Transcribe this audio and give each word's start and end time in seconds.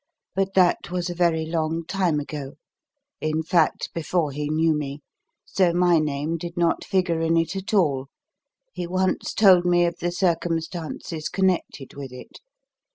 But 0.33 0.55
that 0.55 0.89
was 0.89 1.11
a 1.11 1.13
very 1.13 1.45
long 1.45 1.85
time 1.85 2.19
ago 2.19 2.53
in 3.19 3.43
fact, 3.43 3.93
before 3.93 4.31
he 4.31 4.49
knew 4.49 4.73
me, 4.75 5.01
so 5.45 5.73
my 5.73 5.99
name 5.99 6.37
did 6.37 6.57
not 6.57 6.83
figure 6.83 7.21
in 7.21 7.37
it 7.37 7.55
at 7.55 7.71
all. 7.71 8.07
He 8.73 8.87
once 8.87 9.31
told 9.35 9.63
me 9.63 9.85
of 9.85 9.99
the 9.99 10.11
circumstances 10.11 11.29
connected 11.29 11.93
with 11.93 12.11
it. 12.11 12.39